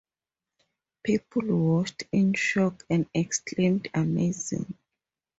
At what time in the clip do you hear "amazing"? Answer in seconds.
3.93-4.75